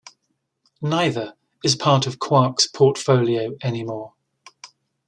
[0.81, 4.15] Neither is part of Quark's portfolio anymore.